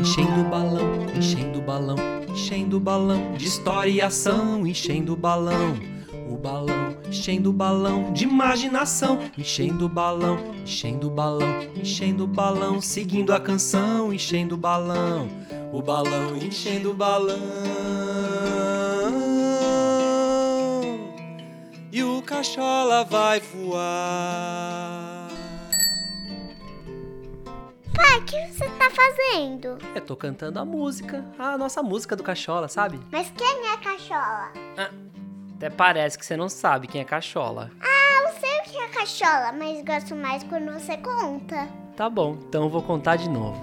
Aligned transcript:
enchendo 0.00 0.40
o 0.40 0.44
balão, 0.44 1.06
enchendo 1.14 1.58
o 1.58 1.62
balão, 1.62 1.96
enchendo 2.26 2.76
o 2.78 2.80
balão 2.80 3.34
de 3.34 3.46
história 3.46 3.90
e 3.90 4.00
ação, 4.00 4.66
enchendo 4.66 5.12
o 5.12 5.16
balão. 5.16 5.78
O 6.26 6.36
balão, 6.38 6.96
enchendo 7.06 7.50
o 7.50 7.52
balão 7.52 8.10
de 8.12 8.24
imaginação, 8.24 9.18
enchendo 9.36 9.84
o 9.84 9.88
balão, 9.88 10.38
enchendo 10.62 11.08
o 11.08 11.10
balão, 11.10 11.48
enchendo 11.76 12.24
o 12.24 12.26
balão, 12.26 12.80
seguindo 12.80 13.34
a 13.34 13.40
canção, 13.40 14.10
enchendo 14.12 14.54
o 14.54 14.58
balão, 14.58 15.28
o 15.70 15.82
balão, 15.82 16.36
enchendo 16.36 16.92
o 16.92 16.94
balão. 16.94 17.36
E 21.92 22.02
o 22.02 22.22
cachola 22.22 23.04
vai 23.04 23.40
voar. 23.40 24.59
Pai, 28.10 28.18
o 28.18 28.22
que 28.24 28.46
você 28.48 28.68
tá 28.70 28.90
fazendo? 28.90 29.78
Eu 29.94 30.00
tô 30.00 30.16
cantando 30.16 30.58
a 30.58 30.64
música, 30.64 31.24
a 31.38 31.56
nossa 31.56 31.80
música 31.80 32.16
do 32.16 32.24
cachola, 32.24 32.66
sabe? 32.66 32.98
Mas 33.12 33.32
quem 33.36 33.68
é 33.68 33.76
cachola? 33.76 34.50
Até 35.54 35.70
parece 35.70 36.18
que 36.18 36.26
você 36.26 36.36
não 36.36 36.48
sabe 36.48 36.88
quem 36.88 37.00
é 37.00 37.04
cachola. 37.04 37.70
Ah, 37.80 38.24
eu 38.24 38.40
sei 38.40 38.50
o 38.58 38.62
que 38.64 38.76
é 38.78 38.88
cachola, 38.88 39.52
mas 39.52 39.84
gosto 39.84 40.16
mais 40.16 40.42
quando 40.42 40.72
você 40.72 40.96
conta. 40.96 41.68
Tá 41.96 42.10
bom, 42.10 42.36
então 42.48 42.64
eu 42.64 42.68
vou 42.68 42.82
contar 42.82 43.14
de 43.14 43.28
novo. 43.30 43.62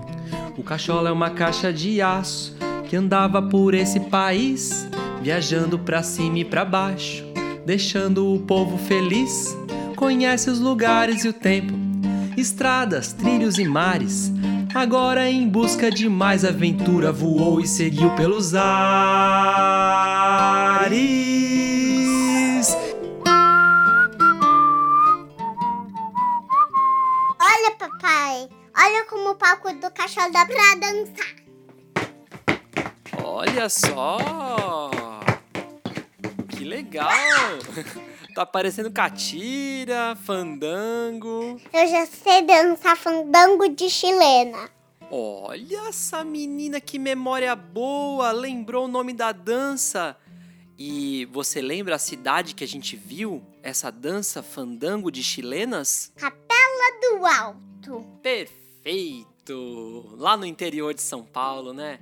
O 0.58 0.64
cachola 0.64 1.10
é 1.10 1.12
uma 1.12 1.32
caixa 1.32 1.74
de 1.74 2.02
aço 2.02 2.56
que 2.88 2.96
andava 2.96 3.42
por 3.42 3.74
esse 3.74 4.00
país, 4.00 4.88
viajando 5.22 5.78
pra 5.78 6.02
cima 6.02 6.40
e 6.40 6.46
pra 6.46 6.64
baixo, 6.64 7.26
deixando 7.66 8.34
o 8.34 8.40
povo 8.40 8.78
feliz. 8.78 9.58
Conhece 9.98 10.50
os 10.50 10.62
lugares 10.62 11.26
e 11.26 11.28
o 11.28 11.34
tempo, 11.34 11.74
estradas, 12.38 13.12
trilhos 13.12 13.58
e 13.58 13.66
mares. 13.66 14.32
Agora 14.74 15.28
em 15.30 15.50
busca 15.50 15.90
de 15.90 16.08
mais 16.08 16.46
aventura, 16.46 17.12
voou 17.12 17.60
e 17.60 17.68
seguiu 17.68 18.16
pelos 18.16 18.54
ares. 18.54 18.68
Olha, 27.40 27.72
papai. 27.80 28.48
Olha 28.78 29.06
como 29.10 29.32
o 29.32 29.36
palco 29.36 29.74
do 29.74 29.90
cachola 29.92 30.30
dá 30.32 30.46
pra 30.46 30.76
dançar. 30.76 31.36
Olha 33.24 33.68
só! 33.68 34.20
Que 36.50 36.64
legal! 36.64 37.10
Tá 38.38 38.46
parecendo 38.46 38.92
catira, 38.92 40.16
fandango. 40.16 41.60
Eu 41.74 41.88
já 41.88 42.06
sei 42.06 42.44
dançar 42.44 42.96
fandango 42.96 43.68
de 43.68 43.90
chilena. 43.90 44.70
Olha 45.10 45.90
essa 45.90 46.24
menina 46.24 46.80
que 46.80 47.00
memória 47.00 47.56
boa! 47.56 48.32
Lembrou 48.32 48.86
o 48.86 48.88
nome 48.88 49.12
da 49.12 49.32
dança. 49.32 50.16
E 50.78 51.26
você 51.32 51.64
lembra 51.64 51.96
a 51.96 51.98
cidade 51.98 52.54
que 52.54 52.64
a 52.64 52.68
gente 52.68 52.96
viu 52.96 53.44
essa 53.64 53.92
dança 53.92 54.44
fandango 54.44 55.10
de 55.10 55.24
chilenas? 55.24 56.12
Capela 56.16 57.02
do 57.02 57.26
Alto. 57.26 58.06
Perfeito! 58.22 60.16
Lá 60.16 60.38
no 60.38 60.46
interior 60.46 60.94
de 60.94 61.02
São 61.02 61.24
Paulo, 61.24 61.74
né? 61.74 61.98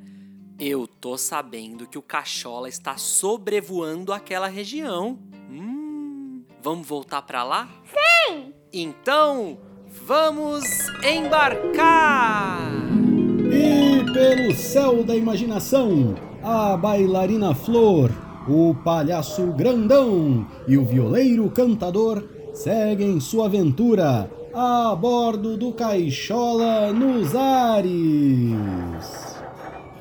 Eu 0.60 0.86
tô 0.86 1.18
sabendo 1.18 1.88
que 1.88 1.98
o 1.98 2.02
Cachola 2.02 2.68
está 2.68 2.98
sobrevoando 2.98 4.12
aquela 4.12 4.48
região. 4.50 5.18
Vamos 6.66 6.88
voltar 6.88 7.22
pra 7.22 7.44
lá? 7.44 7.70
Sim! 7.84 8.52
Então, 8.74 9.56
vamos 10.04 10.64
embarcar! 11.04 12.72
E 13.52 14.12
pelo 14.12 14.52
céu 14.56 15.04
da 15.04 15.16
imaginação, 15.16 16.16
a 16.42 16.76
bailarina 16.76 17.54
Flor, 17.54 18.10
o 18.50 18.74
palhaço 18.84 19.46
grandão 19.52 20.48
e 20.68 20.76
o 20.76 20.84
violeiro 20.84 21.48
cantador 21.52 22.24
seguem 22.52 23.20
sua 23.20 23.46
aventura 23.46 24.28
a 24.52 24.96
bordo 24.96 25.56
do 25.56 25.72
Caixola 25.72 26.92
nos 26.92 27.36
ares. 27.36 29.25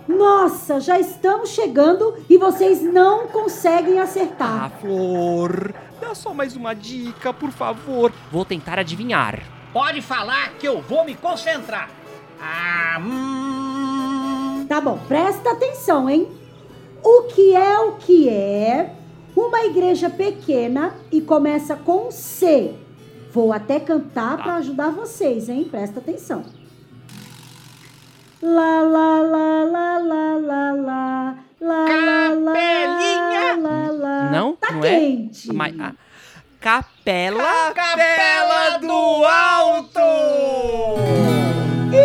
Nossa, 0.07 0.81
já 0.81 0.99
estamos 1.01 1.51
chegando 1.51 2.15
e 2.29 2.37
vocês 2.37 2.83
não 2.83 3.27
conseguem 3.29 3.99
acertar. 3.99 4.65
Ah, 4.65 4.71
Flor, 4.71 5.75
dá 6.01 6.15
só 6.15 6.35
mais 6.35 6.55
uma 6.55 6.75
dica, 6.75 7.33
por 7.33 7.51
favor. 7.51 8.13
Vou 8.31 8.45
tentar 8.45 8.79
adivinhar. 8.79 9.43
Pode 9.73 10.03
falar 10.03 10.51
que 10.55 10.69
eu 10.69 10.81
vou 10.83 11.05
me 11.05 11.15
concentrar. 11.15 11.91
Ah, 12.41 13.01
hum. 13.01 14.67
Tá 14.69 14.81
bom, 14.81 14.99
presta 15.09 15.53
atenção, 15.53 16.09
hein? 16.09 16.29
O 17.03 17.23
que 17.25 17.55
é 17.55 17.79
o 17.79 17.93
que 17.93 18.29
é 18.29 18.95
uma 19.37 19.65
igreja 19.65 20.09
pequena 20.09 20.95
e 21.11 21.21
começa 21.21 21.77
com 21.77 22.11
C. 22.11 22.75
Vou 23.33 23.53
até 23.53 23.81
cantar 23.81 24.37
para 24.37 24.57
ajudar 24.57 24.91
vocês, 24.91 25.49
hein? 25.49 25.65
Presta 25.65 25.99
atenção. 25.99 26.45
Lá, 28.47 28.83
lá, 28.83 29.23
lá, 29.23 29.65
lá, 29.65 29.99
lá, 29.99 30.37
lá, 30.37 30.37
lá, 30.37 30.73
lá, 30.75 31.35
lá, 31.63 32.29
lá, 32.29 32.53
Capelinha! 32.53 33.57
lá, 33.57 33.91
lá. 33.91 34.31
Não? 34.31 34.55
Tá 34.57 34.73
não 34.73 34.85
é? 34.85 34.91
quente. 34.91 35.51
Mas, 35.51 35.75
ah, 35.81 35.95
capela. 36.61 37.73
Capela 37.73 38.77
do 38.81 39.25
Alto! 39.25 39.99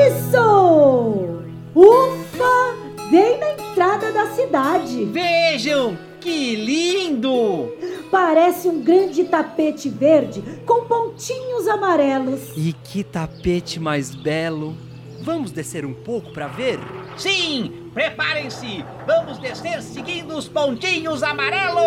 Isso! 0.07 1.41
Ufa! 1.75 3.09
Bem 3.11 3.37
na 3.37 3.51
entrada 3.51 4.13
da 4.13 4.27
cidade. 4.27 5.03
Vejam 5.03 5.97
que 6.21 6.55
lindo! 6.55 7.69
Parece 8.09 8.69
um 8.69 8.81
grande 8.81 9.25
tapete 9.25 9.89
verde 9.89 10.41
com 10.65 10.85
pontinhos 10.85 11.67
amarelos. 11.67 12.53
E 12.55 12.71
que 12.71 13.03
tapete 13.03 13.77
mais 13.77 14.15
belo. 14.15 14.77
Vamos 15.21 15.51
descer 15.51 15.85
um 15.85 15.93
pouco 15.93 16.31
para 16.31 16.47
ver? 16.47 16.79
Sim, 17.17 17.89
preparem-se! 17.93 18.83
Vamos 19.05 19.37
descer 19.39 19.81
seguindo 19.81 20.35
os 20.37 20.47
pontinhos 20.47 21.21
amarelos! 21.23 21.79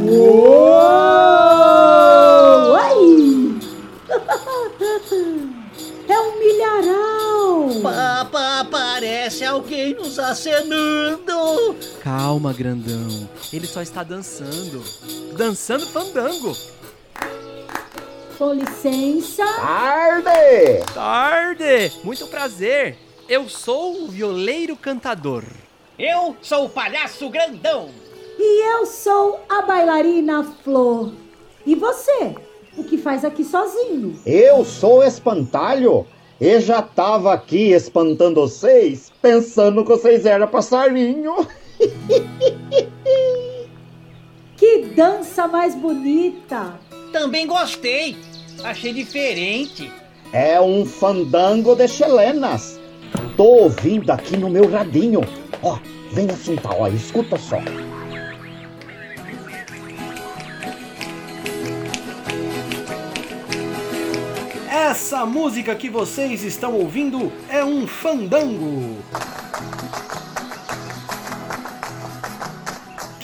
Uou! 0.00 0.76
Ai! 2.76 3.58
É 6.08 6.18
um 6.18 6.38
milharal! 6.38 7.82
Papa, 7.82 8.66
parece 8.70 9.44
alguém 9.44 9.94
nos 9.94 10.18
acenando! 10.18 11.76
Calma, 12.02 12.50
grandão. 12.54 13.28
Ele 13.52 13.66
só 13.66 13.82
está 13.82 14.02
dançando. 14.02 14.82
Dançando 15.36 15.86
fandango. 15.86 16.56
Com 18.38 18.52
licença. 18.52 19.44
Tarde! 19.44 20.84
Tarde! 20.94 21.92
Muito 22.04 22.28
prazer. 22.28 22.96
Eu 23.28 23.48
sou 23.48 24.04
o 24.04 24.06
violeiro 24.06 24.76
cantador. 24.76 25.42
Eu 25.98 26.36
sou 26.40 26.66
o 26.66 26.68
palhaço 26.68 27.28
grandão! 27.28 27.88
E 28.38 28.72
eu 28.72 28.86
sou 28.86 29.40
a 29.48 29.62
bailarina 29.62 30.44
Flor. 30.62 31.12
E 31.66 31.74
você? 31.74 32.36
O 32.76 32.84
que 32.84 32.96
faz 32.96 33.24
aqui 33.24 33.42
sozinho? 33.42 34.16
Eu 34.24 34.64
sou 34.64 35.02
espantalho 35.02 36.06
e 36.40 36.60
já 36.60 36.80
tava 36.80 37.34
aqui 37.34 37.72
espantando 37.72 38.42
vocês, 38.42 39.12
pensando 39.20 39.82
que 39.82 39.90
vocês 39.90 40.24
eram 40.24 40.46
passarinho. 40.46 41.34
Que 44.56 44.86
dança 44.86 45.46
mais 45.46 45.76
bonita! 45.76 46.87
Também 47.12 47.46
gostei! 47.46 48.16
Achei 48.62 48.92
diferente! 48.92 49.90
É 50.32 50.60
um 50.60 50.84
fandango 50.84 51.74
de 51.74 51.88
chilenas. 51.88 52.78
Tô 53.36 53.44
ouvindo 53.44 54.10
aqui 54.10 54.36
no 54.36 54.50
meu 54.50 54.70
radinho. 54.70 55.20
Ó, 55.62 55.78
vem 56.12 56.28
assuntar, 56.30 56.74
ó, 56.74 56.86
escuta 56.88 57.38
só. 57.38 57.58
Essa 64.70 65.24
música 65.24 65.74
que 65.74 65.88
vocês 65.88 66.42
estão 66.44 66.74
ouvindo 66.74 67.32
é 67.48 67.64
um 67.64 67.86
fandango. 67.86 68.98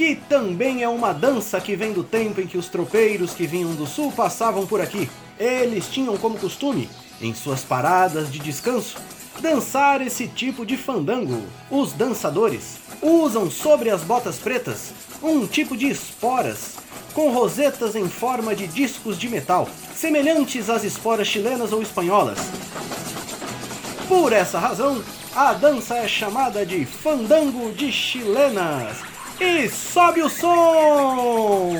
Que 0.04 0.16
também 0.16 0.82
é 0.82 0.88
uma 0.88 1.14
dança 1.14 1.58
que 1.58 1.74
vem 1.74 1.94
do 1.94 2.04
tempo 2.04 2.38
em 2.38 2.46
que 2.46 2.58
os 2.58 2.68
tropeiros 2.68 3.32
que 3.32 3.46
vinham 3.46 3.74
do 3.74 3.86
sul 3.86 4.12
passavam 4.12 4.66
por 4.66 4.78
aqui. 4.78 5.08
Eles 5.38 5.88
tinham 5.88 6.18
como 6.18 6.38
costume, 6.38 6.90
em 7.22 7.34
suas 7.34 7.62
paradas 7.62 8.30
de 8.30 8.38
descanso, 8.38 8.98
dançar 9.40 10.02
esse 10.02 10.28
tipo 10.28 10.66
de 10.66 10.76
fandango. 10.76 11.42
Os 11.70 11.94
dançadores 11.94 12.76
usam 13.00 13.50
sobre 13.50 13.88
as 13.88 14.02
botas 14.02 14.36
pretas 14.36 14.92
um 15.22 15.46
tipo 15.46 15.74
de 15.74 15.88
esporas 15.88 16.74
com 17.14 17.32
rosetas 17.32 17.96
em 17.96 18.06
forma 18.06 18.54
de 18.54 18.66
discos 18.66 19.18
de 19.18 19.30
metal, 19.30 19.66
semelhantes 19.96 20.68
às 20.68 20.84
esporas 20.84 21.28
chilenas 21.28 21.72
ou 21.72 21.80
espanholas. 21.80 22.40
Por 24.06 24.34
essa 24.34 24.58
razão, 24.58 25.02
a 25.34 25.54
dança 25.54 25.96
é 25.96 26.06
chamada 26.06 26.66
de 26.66 26.84
fandango 26.84 27.72
de 27.72 27.90
chilenas. 27.90 29.13
E 29.40 29.68
sobe 29.68 30.22
o 30.22 30.28
som! 30.28 31.72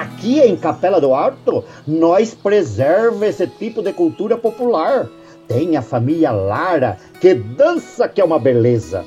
Aqui 0.00 0.40
em 0.40 0.56
Capela 0.56 1.00
do 1.00 1.14
Alto, 1.14 1.64
nós 1.86 2.34
preserva 2.34 3.26
esse 3.26 3.46
tipo 3.46 3.82
de 3.82 3.92
cultura 3.92 4.36
popular. 4.36 5.08
Tem 5.46 5.76
a 5.76 5.82
família 5.82 6.30
Lara, 6.30 6.98
que 7.18 7.34
dança 7.34 8.06
que 8.06 8.20
é 8.20 8.24
uma 8.24 8.38
beleza. 8.38 9.04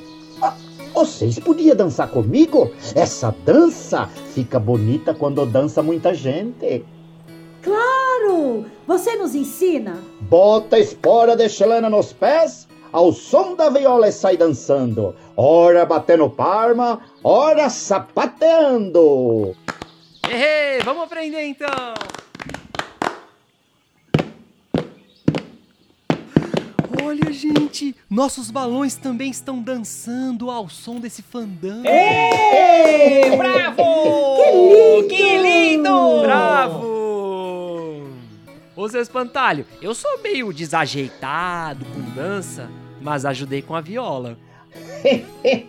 Vocês 0.94 1.40
podiam 1.40 1.76
dançar 1.76 2.10
comigo? 2.10 2.72
Essa 2.96 3.34
dança 3.46 4.08
fica 4.34 4.60
bonita 4.60 5.14
quando 5.14 5.46
dança 5.46 5.82
muita 5.82 6.14
gente. 6.14 6.86
Claro! 7.62 8.66
Você 8.88 9.16
nos 9.16 9.34
ensina? 9.34 9.98
Bota 10.22 10.76
a 10.76 10.80
espora 10.80 11.36
de 11.36 11.48
chelena 11.48 11.90
nos 11.90 12.12
pés, 12.12 12.68
ao 12.92 13.14
som 13.14 13.56
da 13.56 13.70
viola 13.70 14.10
e 14.10 14.12
sai 14.12 14.36
dançando. 14.36 15.16
Ora 15.36 15.86
batendo 15.86 16.30
palma, 16.30 17.02
ora 17.24 17.70
sapateando. 17.70 19.56
Ehê, 20.30 20.82
vamos 20.84 21.04
aprender 21.04 21.42
então! 21.46 22.21
Olha, 27.12 27.30
gente, 27.34 27.94
nossos 28.10 28.50
balões 28.50 28.96
também 28.96 29.30
estão 29.30 29.62
dançando 29.62 30.50
ao 30.50 30.70
som 30.70 30.98
desse 30.98 31.22
fandango. 31.22 31.86
Ei, 31.86 33.36
bravo! 33.36 33.76
Que 34.38 34.52
lindo! 34.54 35.08
Que 35.10 35.38
lindo! 35.40 36.22
Bravo! 36.22 38.08
Ô, 38.78 38.88
seu 38.88 39.02
espantalho, 39.02 39.66
eu 39.82 39.94
sou 39.94 40.22
meio 40.24 40.54
desajeitado 40.54 41.84
com 41.84 42.00
dança, 42.16 42.72
mas 43.02 43.26
ajudei 43.26 43.62
com 43.62 43.76
a 43.76 43.82
viola. 43.82 44.38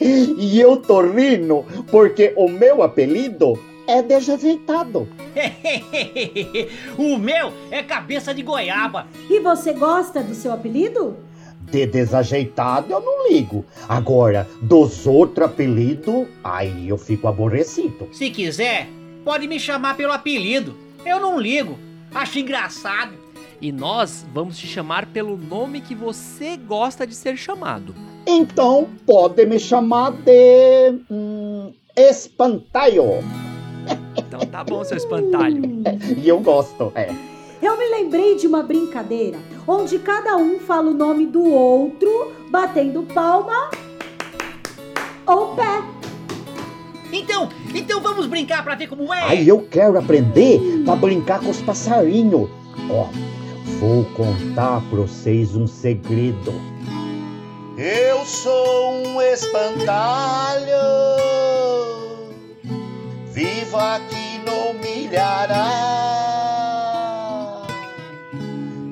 E 0.00 0.58
eu 0.58 0.78
tô 0.78 1.02
rindo 1.02 1.66
porque 1.90 2.32
o 2.34 2.48
meu 2.48 2.82
apelido 2.82 3.58
é 3.88 4.02
desajeitado. 4.02 5.08
o 6.98 7.18
meu 7.18 7.52
é 7.70 7.82
cabeça 7.82 8.34
de 8.34 8.42
goiaba. 8.42 9.06
E 9.30 9.40
você 9.40 9.72
gosta 9.72 10.22
do 10.22 10.34
seu 10.34 10.52
apelido? 10.52 11.16
De 11.62 11.86
desajeitado 11.86 12.92
eu 12.92 13.00
não 13.00 13.28
ligo. 13.28 13.64
Agora, 13.88 14.46
dos 14.60 15.06
outros 15.06 15.46
apelidos, 15.46 16.28
aí 16.44 16.88
eu 16.88 16.98
fico 16.98 17.26
aborrecido. 17.26 18.08
Se 18.12 18.30
quiser, 18.30 18.86
pode 19.24 19.48
me 19.48 19.58
chamar 19.58 19.96
pelo 19.96 20.12
apelido. 20.12 20.76
Eu 21.04 21.18
não 21.18 21.40
ligo. 21.40 21.78
Acho 22.14 22.38
engraçado. 22.38 23.12
E 23.60 23.72
nós 23.72 24.24
vamos 24.32 24.58
te 24.58 24.66
chamar 24.66 25.06
pelo 25.06 25.36
nome 25.36 25.80
que 25.80 25.94
você 25.94 26.56
gosta 26.56 27.06
de 27.06 27.14
ser 27.14 27.36
chamado. 27.36 27.94
Então, 28.26 28.86
pode 29.06 29.44
me 29.46 29.58
chamar 29.58 30.12
de. 30.12 30.92
Hum, 31.10 31.72
espantalho. 31.96 33.47
Então 34.16 34.40
tá 34.40 34.64
bom, 34.64 34.84
seu 34.84 34.96
espantalho. 34.96 35.62
E 36.16 36.28
eu 36.28 36.40
gosto, 36.40 36.92
é. 36.94 37.10
Eu 37.60 37.76
me 37.76 37.88
lembrei 37.88 38.36
de 38.36 38.46
uma 38.46 38.62
brincadeira 38.62 39.38
onde 39.66 39.98
cada 39.98 40.36
um 40.36 40.58
fala 40.60 40.90
o 40.90 40.94
nome 40.94 41.26
do 41.26 41.44
outro, 41.44 42.32
batendo 42.50 43.02
palma 43.02 43.70
ou 45.26 45.54
pé. 45.54 45.82
Então, 47.12 47.48
então 47.74 48.00
vamos 48.00 48.26
brincar 48.26 48.62
pra 48.62 48.74
ver 48.74 48.86
como 48.86 49.12
é. 49.12 49.22
Aí 49.22 49.48
eu 49.48 49.66
quero 49.70 49.98
aprender 49.98 50.60
pra 50.84 50.94
brincar 50.94 51.40
com 51.40 51.50
os 51.50 51.60
passarinhos. 51.60 52.48
Ó, 52.90 53.08
vou 53.78 54.04
contar 54.14 54.80
pra 54.88 55.00
vocês 55.00 55.56
um 55.56 55.66
segredo. 55.66 56.52
Eu 57.76 58.24
sou 58.24 58.92
um 59.06 59.20
espantalho, 59.22 60.66
vivo 63.38 63.76
aqui 63.76 64.40
no 64.44 64.74
milharal. 64.74 65.62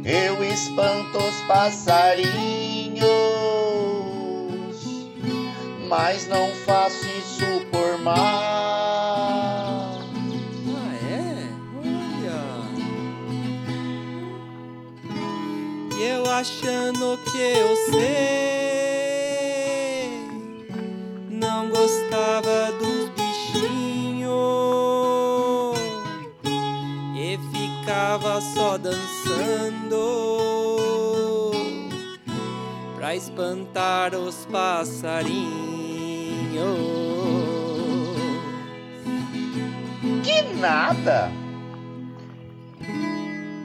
Eu 0.04 0.44
espanto 0.44 1.18
os 1.18 1.34
passarinhos, 1.48 2.30
mas 5.88 6.28
não 6.28 6.54
faço 6.64 7.04
isso 7.18 7.66
por 7.72 7.98
mal. 7.98 8.14
Ah, 10.76 10.94
é? 11.10 11.48
Olha. 11.82 12.40
E 15.98 16.02
eu 16.04 16.24
achando 16.30 17.18
que 17.24 17.36
eu 17.36 17.74
sei, 17.90 18.45
dançando 28.86 30.00
pra 32.94 33.16
espantar 33.16 34.14
os 34.14 34.46
passarinhos. 34.46 35.46
Que 40.22 40.42
nada! 40.60 41.32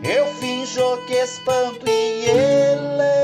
Eu 0.03 0.25
finjo 0.39 0.97
que 1.05 1.13
espanto 1.13 1.87
e 1.87 2.25
eles 2.25 3.21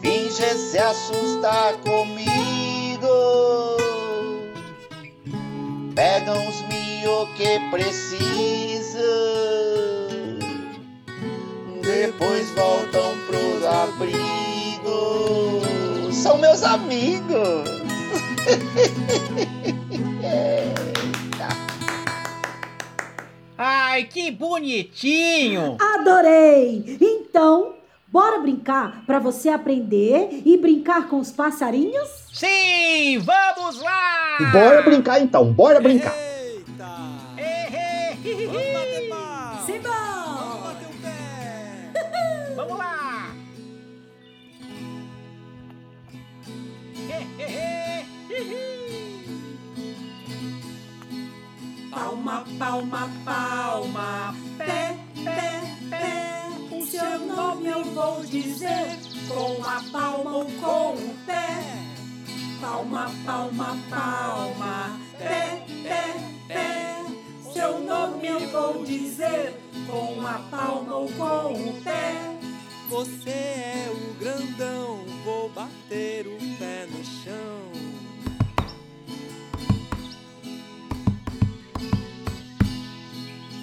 fingem 0.00 0.56
se 0.56 0.78
assustar 0.78 1.74
comigo. 1.78 3.08
Pegam 5.96 6.48
os 6.48 6.60
mio 7.04 7.28
que 7.36 7.60
precisam, 7.70 9.02
depois 11.82 12.50
voltam 12.52 13.12
pro 13.26 13.68
abrigo. 13.68 15.60
São 16.10 16.38
meus 16.38 16.62
amigos. 16.62 17.68
Ai, 23.58 24.04
que 24.04 24.30
bonitinho. 24.30 25.76
Adorei! 25.78 26.96
Então, 27.00 27.74
bora 28.08 28.38
brincar 28.40 29.04
para 29.06 29.18
você 29.18 29.50
aprender 29.50 30.40
e 30.44 30.56
brincar 30.56 31.06
com 31.08 31.20
os 31.20 31.30
passarinhos? 31.30 32.08
Sim, 32.32 33.18
vamos 33.18 33.82
lá. 33.82 34.38
Bora 34.52 34.80
brincar 34.82 35.20
então, 35.20 35.52
bora 35.52 35.80
brincar. 35.80 36.33
Palma, 51.94 52.44
palma, 52.58 53.08
palma, 53.24 54.34
pé, 54.58 54.96
pé, 55.24 55.62
pé. 55.88 56.76
O 56.76 56.84
seu 56.84 57.20
nome 57.20 57.68
eu 57.68 57.84
vou 57.84 58.24
dizer 58.24 58.98
com 59.28 59.62
a 59.64 59.80
palma 59.92 60.38
ou 60.38 60.44
com 60.44 60.94
o 60.94 61.14
pé. 61.24 61.62
Palma, 62.60 63.08
palma, 63.24 63.78
palma, 63.88 65.00
pé, 65.18 65.64
pé, 65.84 66.14
pé. 66.48 67.04
Seu 67.52 67.78
nome 67.78 68.26
eu 68.26 68.40
vou 68.50 68.84
dizer 68.84 69.54
com 69.86 70.26
a 70.26 70.40
palma 70.50 70.96
ou 70.96 71.08
com 71.12 71.52
o 71.52 71.80
pé. 71.84 72.14
Você 72.88 73.30
é 73.30 73.88
o 73.90 74.14
grandão, 74.18 75.04
vou 75.24 75.48
bater 75.50 76.26
o 76.26 76.38
pé 76.58 76.86
no 76.90 77.04
chão. 77.04 77.63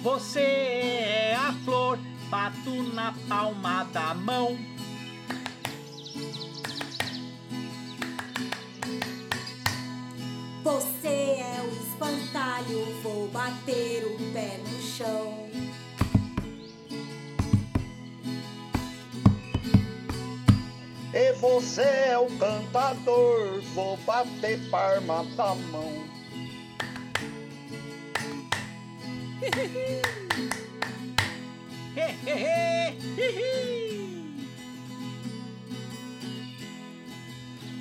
Você 0.02 0.40
é 0.40 1.36
a 1.36 1.52
flor, 1.64 1.96
bato 2.28 2.82
na 2.92 3.14
palma 3.28 3.84
da 3.84 4.12
mão. 4.12 4.58
Você 10.64 11.06
é 11.06 11.60
o 11.62 11.70
espantalho, 11.70 12.84
vou 13.04 13.28
bater 13.28 14.04
o 14.04 14.32
pé 14.32 14.58
no 14.58 14.82
chão. 14.82 15.48
E 21.14 21.32
você 21.34 21.82
é 21.82 22.18
o 22.18 22.26
cantador, 22.38 23.62
vou 23.72 23.96
bater 23.98 24.58
palma 24.68 25.24
da 25.36 25.54
mão. 25.54 26.21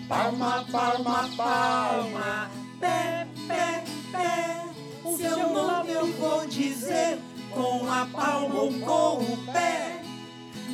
Palma, 0.09 0.65
palma, 0.71 1.29
palma, 1.37 2.51
pé, 2.79 3.27
pé, 3.47 3.83
pé. 4.11 4.65
O 5.03 5.15
seu 5.15 5.37
nome 5.53 5.91
eu 5.91 6.07
vou 6.13 6.47
dizer 6.47 7.19
com 7.51 7.87
a 7.87 8.07
palma 8.11 8.55
ou 8.55 8.73
com 8.79 9.23
o 9.23 9.37
pé. 9.53 10.01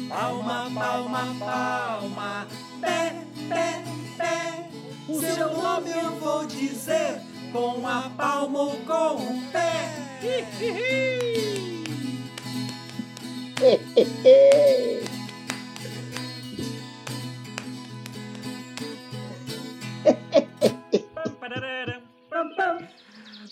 Palma, 0.08 0.72
palma, 0.74 1.36
palma, 1.38 2.48
pé, 2.80 3.26
pé, 3.50 3.84
pé. 4.18 4.70
O 5.10 5.20
seu 5.20 5.54
nome 5.54 5.92
eu 5.92 6.12
vou 6.16 6.46
dizer 6.46 7.22
com 7.52 7.86
a 7.86 8.10
palma 8.16 8.60
ou 8.60 8.78
com 8.86 9.16
o 9.16 9.52
pé. 9.52 10.07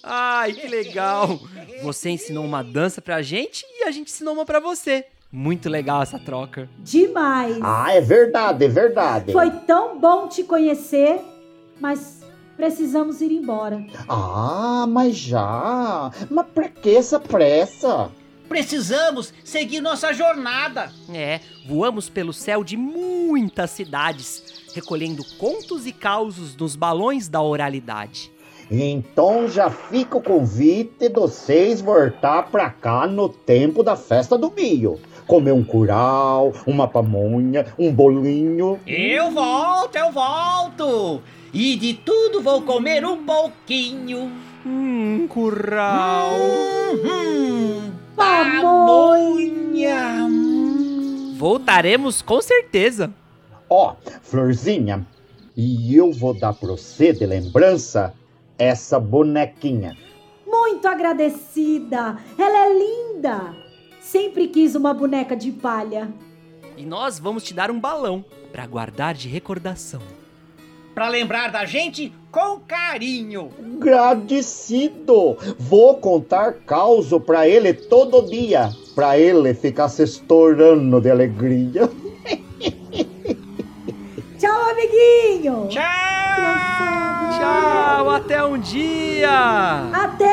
Ai, 0.03 0.53
que 0.53 0.67
legal! 0.67 1.39
Você 1.83 2.09
ensinou 2.09 2.45
uma 2.45 2.63
dança 2.63 3.01
pra 3.01 3.21
gente 3.21 3.65
e 3.79 3.83
a 3.83 3.91
gente 3.91 4.11
ensinou 4.11 4.33
uma 4.33 4.45
pra 4.45 4.59
você. 4.59 5.05
Muito 5.31 5.69
legal 5.69 6.01
essa 6.01 6.17
troca. 6.17 6.69
Demais. 6.79 7.57
Ah, 7.61 7.93
é 7.93 8.01
verdade, 8.01 8.65
é 8.65 8.67
verdade. 8.67 9.31
Foi 9.31 9.51
tão 9.51 9.99
bom 9.99 10.27
te 10.27 10.43
conhecer, 10.43 11.19
mas 11.79 12.24
precisamos 12.55 13.21
ir 13.21 13.31
embora. 13.31 13.85
Ah, 14.07 14.85
mas 14.87 15.15
já. 15.15 16.11
Mas 16.29 16.45
pra 16.53 16.69
que 16.69 16.95
essa 16.95 17.19
pressa? 17.19 18.09
Precisamos 18.47 19.33
seguir 19.43 19.81
nossa 19.81 20.13
jornada. 20.13 20.91
É, 21.13 21.39
voamos 21.67 22.09
pelo 22.09 22.31
céu 22.31 22.63
de 22.63 22.77
muitas 22.77 23.71
cidades, 23.71 24.43
recolhendo 24.73 25.23
contos 25.37 25.87
e 25.87 25.91
causos 25.91 26.55
nos 26.55 26.75
balões 26.75 27.27
da 27.27 27.41
oralidade. 27.41 28.31
Então 28.69 29.47
já 29.47 29.69
fica 29.69 30.17
o 30.17 30.21
convite 30.21 30.93
de 30.97 31.09
vocês 31.09 31.81
voltar 31.81 32.49
pra 32.49 32.69
cá 32.69 33.05
no 33.05 33.29
tempo 33.29 33.83
da 33.83 33.95
festa 33.95 34.37
do 34.37 34.51
milho. 34.51 34.99
Comer 35.27 35.53
um 35.53 35.63
curau, 35.63 36.53
uma 36.67 36.87
pamonha, 36.87 37.65
um 37.79 37.91
bolinho. 37.91 38.79
Eu 38.85 39.31
volto, 39.31 39.95
eu 39.95 40.11
volto. 40.11 41.21
E 41.51 41.75
de 41.75 41.93
tudo 41.95 42.41
vou 42.41 42.61
comer 42.61 43.03
um 43.05 43.25
pouquinho. 43.25 44.31
Hum, 44.65 45.27
curral. 45.27 46.35
Hum, 47.03 47.91
Pamonha. 48.15 49.95
Voltaremos 51.37 52.21
com 52.21 52.41
certeza. 52.41 53.11
Ó, 53.69 53.95
Florzinha, 54.21 55.05
e 55.57 55.95
eu 55.95 56.11
vou 56.11 56.33
dar 56.33 56.53
pra 56.53 56.69
você 56.69 57.13
de 57.13 57.25
lembrança 57.25 58.13
essa 58.57 58.99
bonequinha. 58.99 59.97
Muito 60.45 60.87
agradecida. 60.87 62.17
Ela 62.37 62.67
é 62.67 62.73
linda. 62.73 63.64
Sempre 64.05 64.47
quis 64.47 64.75
uma 64.75 64.93
boneca 64.93 65.35
de 65.35 65.51
palha. 65.51 66.13
E 66.77 66.85
nós 66.85 67.17
vamos 67.17 67.43
te 67.43 67.55
dar 67.55 67.71
um 67.71 67.79
balão 67.79 68.23
pra 68.51 68.67
guardar 68.67 69.15
de 69.15 69.27
recordação. 69.27 69.99
Pra 70.93 71.09
lembrar 71.09 71.51
da 71.51 71.65
gente 71.65 72.13
com 72.31 72.59
carinho. 72.59 73.49
Agradecido! 73.59 75.35
Vou 75.57 75.97
contar 75.97 76.53
causo 76.53 77.19
pra 77.19 77.49
ele 77.49 77.73
todo 77.73 78.29
dia, 78.29 78.69
pra 78.93 79.17
ele 79.17 79.55
ficar 79.55 79.89
se 79.89 80.03
estourando 80.03 81.01
de 81.01 81.09
alegria. 81.09 81.89
Tchau, 84.37 84.69
amiguinho. 84.69 85.67
Tchau! 85.67 85.81
Tchau, 87.39 88.09
até 88.11 88.45
um 88.45 88.59
dia! 88.59 89.89
Até! 89.91 90.27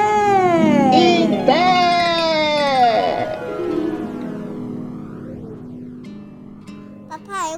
Até! 1.41 1.82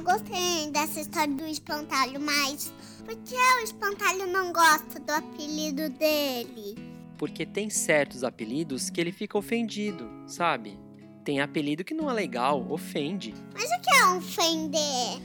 Gostei 0.05 0.69
dessa 0.71 1.01
história 1.01 1.33
do 1.33 1.45
espantalho, 1.47 2.21
mas 2.21 2.71
por 3.03 3.15
que 3.17 3.35
o 3.35 3.63
espantalho 3.63 4.27
não 4.27 4.53
gosta 4.53 4.99
do 4.99 5.11
apelido 5.11 5.89
dele? 5.89 6.75
Porque 7.17 7.45
tem 7.45 7.69
certos 7.69 8.23
apelidos 8.23 8.89
que 8.89 9.01
ele 9.01 9.11
fica 9.11 9.37
ofendido, 9.37 10.09
sabe? 10.27 10.77
Tem 11.23 11.41
apelido 11.41 11.83
que 11.83 11.93
não 11.93 12.09
é 12.09 12.13
legal, 12.13 12.65
ofende. 12.71 13.33
Mas 13.53 13.65
o 13.65 13.81
que 13.81 13.89
é 13.95 14.05
ofender? 14.15 15.21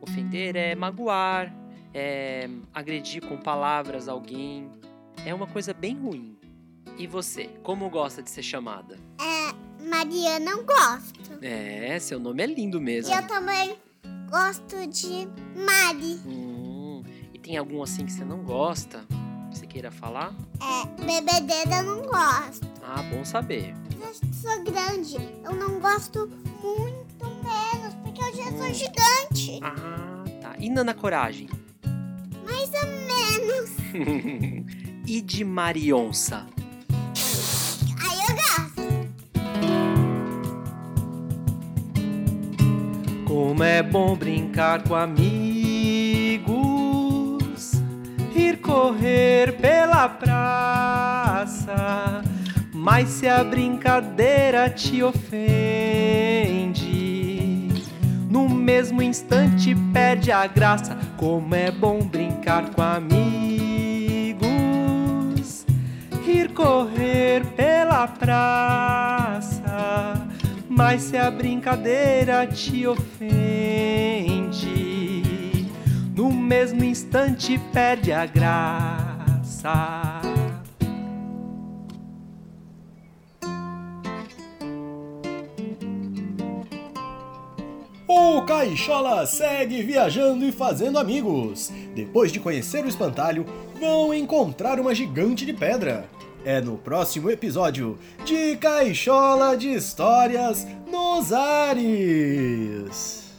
Ofender 0.00 0.56
é 0.56 0.74
magoar, 0.74 1.54
é 1.94 2.48
agredir 2.74 3.26
com 3.26 3.38
palavras 3.38 4.08
alguém. 4.08 4.70
É 5.24 5.32
uma 5.32 5.46
coisa 5.46 5.72
bem 5.72 5.96
ruim. 5.96 6.36
E 6.98 7.06
você, 7.06 7.46
como 7.62 7.88
gosta 7.88 8.22
de 8.22 8.30
ser 8.30 8.42
chamada? 8.42 8.98
É, 9.20 9.84
Maria 9.88 10.38
não 10.38 10.64
gosto. 10.66 11.38
É, 11.42 11.98
seu 11.98 12.18
nome 12.18 12.42
é 12.42 12.46
lindo 12.46 12.78
E 12.78 12.82
mesmo. 12.82 13.14
eu 13.14 13.26
também 13.26 13.76
gosto 14.28 14.86
de 14.86 15.28
Mari. 15.56 16.20
Hum, 16.26 17.02
e 17.32 17.38
tem 17.38 17.56
algum 17.56 17.82
assim 17.82 18.04
que 18.04 18.12
você 18.12 18.24
não 18.24 18.42
gosta? 18.42 19.04
Que 19.50 19.58
Você 19.58 19.66
queira 19.66 19.90
falar? 19.90 20.34
É, 20.60 20.86
bebedeira 21.04 21.76
eu 21.78 21.82
não 21.84 22.02
gosto. 22.02 22.66
Ah, 22.82 23.02
bom 23.02 23.24
saber. 23.24 23.74
Eu 24.00 24.14
sou 24.32 24.62
grande, 24.64 25.16
eu 25.44 25.54
não 25.54 25.80
gosto 25.80 26.28
muito 26.62 27.24
menos, 27.42 27.94
porque 28.02 28.22
eu 28.22 28.36
já 28.36 28.50
sou 28.50 28.72
gigante. 28.72 29.60
Ah, 29.62 30.24
tá. 30.40 30.54
E 30.58 30.70
Nana 30.70 30.94
Coragem? 30.94 31.48
Mais 32.44 32.70
ou 32.74 32.88
menos. 33.06 34.66
e 35.06 35.20
de 35.20 35.44
Marionça? 35.44 36.46
Como 43.58 43.68
é 43.68 43.82
bom 43.82 44.14
brincar 44.14 44.84
com 44.84 44.94
amigos, 44.94 45.32
ir 48.32 48.58
correr 48.58 49.54
pela 49.54 50.08
praça. 50.08 51.74
Mas 52.72 53.08
se 53.08 53.26
a 53.26 53.42
brincadeira 53.42 54.70
te 54.70 55.02
ofende, 55.02 55.26
no 58.30 58.48
mesmo 58.48 59.02
instante 59.02 59.74
perde 59.92 60.30
a 60.30 60.46
graça. 60.46 60.96
Como 61.16 61.52
é 61.52 61.72
bom 61.72 61.98
brincar 62.06 62.70
com 62.70 62.80
amigos, 62.80 64.46
ir 66.24 66.54
correr 66.54 67.44
pela 67.56 68.06
praça. 68.06 69.58
Mas 70.78 71.02
se 71.02 71.16
a 71.16 71.28
brincadeira 71.28 72.46
te 72.46 72.86
ofende, 72.86 73.26
no 76.14 76.30
mesmo 76.30 76.84
instante 76.84 77.58
perde 77.72 78.12
a 78.12 78.24
graça. 78.24 80.22
O 88.06 88.42
Caixola 88.42 89.26
segue 89.26 89.82
viajando 89.82 90.44
e 90.44 90.52
fazendo 90.52 91.00
amigos. 91.00 91.72
Depois 91.92 92.30
de 92.30 92.38
conhecer 92.38 92.84
o 92.84 92.88
espantalho, 92.88 93.44
vão 93.80 94.14
encontrar 94.14 94.78
uma 94.78 94.94
gigante 94.94 95.44
de 95.44 95.52
pedra. 95.52 96.08
É 96.50 96.62
no 96.62 96.78
próximo 96.78 97.30
episódio 97.30 97.98
de 98.24 98.56
Caixola 98.56 99.54
de 99.54 99.70
Histórias 99.70 100.66
nos 100.90 101.30
Ares. 101.30 103.34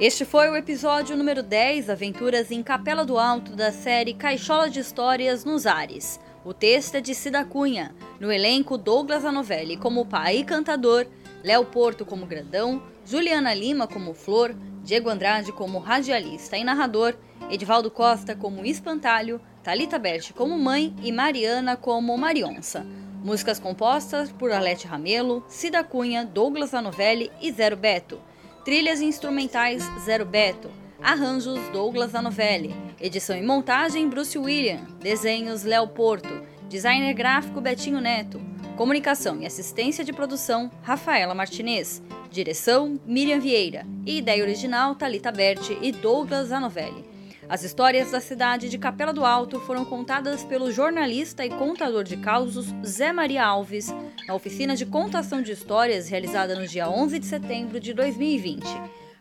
Este 0.00 0.24
foi 0.24 0.48
o 0.48 0.56
episódio 0.56 1.16
número 1.16 1.40
10, 1.40 1.88
Aventuras 1.88 2.50
em 2.50 2.64
Capela 2.64 3.04
do 3.04 3.16
Alto, 3.16 3.54
da 3.54 3.70
série 3.70 4.12
Caixola 4.12 4.68
de 4.68 4.80
Histórias 4.80 5.44
nos 5.44 5.66
Ares. 5.66 6.18
O 6.44 6.52
texto 6.52 6.96
é 6.96 7.00
de 7.00 7.14
Cida 7.14 7.44
Cunha. 7.44 7.94
No 8.18 8.32
elenco, 8.32 8.76
Douglas 8.76 9.24
Anovelli 9.24 9.76
como 9.76 10.04
pai 10.04 10.38
e 10.38 10.44
cantador, 10.44 11.06
Léo 11.44 11.64
Porto 11.64 12.04
como 12.04 12.26
grandão, 12.26 12.82
Juliana 13.04 13.54
Lima 13.54 13.86
como 13.86 14.14
flor, 14.14 14.52
Diego 14.82 15.08
Andrade 15.08 15.52
como 15.52 15.78
radialista 15.78 16.56
e 16.56 16.64
narrador, 16.64 17.14
Edivaldo 17.48 17.88
Costa 17.88 18.34
como 18.34 18.64
espantalho, 18.64 19.40
Talita 19.66 19.98
Berti 19.98 20.32
como 20.32 20.56
mãe 20.56 20.94
e 21.02 21.10
Mariana 21.10 21.76
como 21.76 22.16
Marionça. 22.16 22.86
Músicas 23.24 23.58
compostas 23.58 24.30
por 24.30 24.52
Arlete 24.52 24.86
Ramelo, 24.86 25.44
Cida 25.48 25.82
Cunha, 25.82 26.24
Douglas 26.24 26.72
Anovelli 26.72 27.32
e 27.42 27.50
Zero 27.50 27.76
Beto. 27.76 28.20
Trilhas 28.64 29.00
instrumentais 29.00 29.82
Zero 30.04 30.24
Beto. 30.24 30.70
Arranjos 31.02 31.58
Douglas 31.72 32.14
Anovelli. 32.14 32.76
Edição 33.00 33.36
e 33.36 33.42
montagem 33.42 34.08
Bruce 34.08 34.38
William. 34.38 34.86
Desenhos 35.00 35.64
Léo 35.64 35.88
Porto. 35.88 36.46
Designer 36.68 37.12
gráfico 37.12 37.60
Betinho 37.60 38.00
Neto. 38.00 38.40
Comunicação 38.76 39.42
e 39.42 39.46
assistência 39.46 40.04
de 40.04 40.12
produção 40.12 40.70
Rafaela 40.80 41.34
Martinez. 41.34 42.00
Direção 42.30 43.00
Miriam 43.04 43.40
Vieira. 43.40 43.84
E 44.06 44.18
ideia 44.18 44.44
original 44.44 44.94
Talita 44.94 45.32
Berti 45.32 45.76
e 45.82 45.90
Douglas 45.90 46.52
Anovelli. 46.52 47.15
As 47.48 47.62
histórias 47.62 48.10
da 48.10 48.20
cidade 48.20 48.68
de 48.68 48.76
Capela 48.76 49.12
do 49.12 49.24
Alto 49.24 49.60
foram 49.60 49.84
contadas 49.84 50.42
pelo 50.42 50.72
jornalista 50.72 51.46
e 51.46 51.50
contador 51.50 52.02
de 52.02 52.16
causos 52.16 52.66
Zé 52.84 53.12
Maria 53.12 53.44
Alves 53.44 53.94
na 54.26 54.34
oficina 54.34 54.74
de 54.74 54.84
contação 54.84 55.40
de 55.40 55.52
histórias 55.52 56.08
realizada 56.08 56.56
no 56.56 56.66
dia 56.66 56.90
11 56.90 57.20
de 57.20 57.26
setembro 57.26 57.78
de 57.78 57.94
2020. 57.94 58.64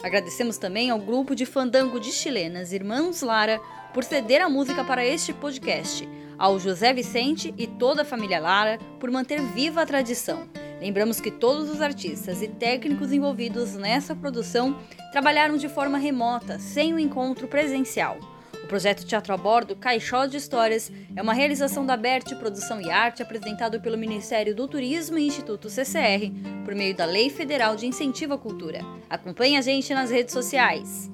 Agradecemos 0.01 0.57
também 0.57 0.89
ao 0.89 0.97
grupo 0.97 1.35
de 1.35 1.45
fandango 1.45 1.99
de 1.99 2.11
chilenas 2.11 2.73
Irmãos 2.73 3.21
Lara 3.21 3.61
por 3.93 4.03
ceder 4.03 4.41
a 4.41 4.49
música 4.49 4.83
para 4.83 5.05
este 5.05 5.31
podcast, 5.31 6.09
ao 6.35 6.59
José 6.59 6.93
Vicente 6.93 7.53
e 7.55 7.67
toda 7.67 8.01
a 8.01 8.05
família 8.05 8.39
Lara 8.39 8.79
por 8.99 9.11
manter 9.11 9.39
viva 9.39 9.83
a 9.83 9.85
tradição. 9.85 10.49
Lembramos 10.85 11.19
que 11.19 11.31
todos 11.31 11.67
os 11.71 11.81
artistas 11.81 12.43
e 12.43 12.47
técnicos 12.47 13.11
envolvidos 13.11 13.73
nessa 13.73 14.15
produção 14.15 14.79
trabalharam 15.11 15.57
de 15.57 15.67
forma 15.67 15.97
remota, 15.97 16.59
sem 16.59 16.93
o 16.93 16.99
encontro 16.99 17.47
presencial. 17.47 18.19
O 18.63 18.67
projeto 18.67 19.03
Teatro 19.03 19.33
a 19.33 19.37
Bordo 19.37 19.75
Caixó 19.75 20.27
de 20.27 20.37
Histórias 20.37 20.91
é 21.15 21.23
uma 21.23 21.33
realização 21.33 21.87
da 21.87 21.97
BERT 21.97 22.35
Produção 22.35 22.79
e 22.79 22.91
Arte 22.91 23.23
apresentado 23.23 23.81
pelo 23.81 23.97
Ministério 23.97 24.53
do 24.53 24.67
Turismo 24.67 25.17
e 25.17 25.25
Instituto 25.25 25.71
CCR 25.71 26.31
por 26.63 26.75
meio 26.75 26.95
da 26.95 27.05
Lei 27.05 27.31
Federal 27.31 27.75
de 27.75 27.87
Incentivo 27.87 28.35
à 28.35 28.37
Cultura. 28.37 28.81
Acompanhe 29.09 29.57
a 29.57 29.61
gente 29.61 29.91
nas 29.91 30.11
redes 30.11 30.33
sociais. 30.33 31.09